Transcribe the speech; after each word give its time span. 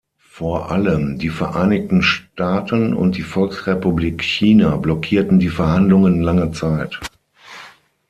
Vor 0.31 0.71
allem 0.71 1.19
die 1.19 1.29
Vereinigten 1.29 2.01
Staaten 2.01 2.95
und 2.95 3.17
die 3.17 3.21
Volksrepublik 3.21 4.23
China 4.23 4.75
blockierten 4.77 5.37
die 5.37 5.49
Verhandlungen 5.49 6.21
lange 6.21 6.51
Zeit. 6.53 6.99